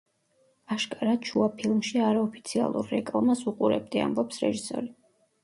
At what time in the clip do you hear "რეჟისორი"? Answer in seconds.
4.49-4.93